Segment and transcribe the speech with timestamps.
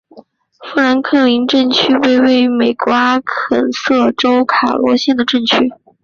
[0.63, 5.71] 富兰克林镇区为位在美国阿肯色州卡洛尔县的镇区。